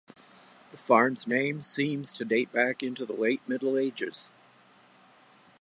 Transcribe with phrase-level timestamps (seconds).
[0.71, 4.31] The farm's name seems to date back into the late Middle Ages.